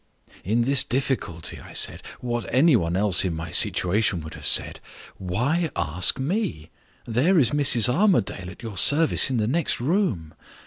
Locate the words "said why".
4.47-5.69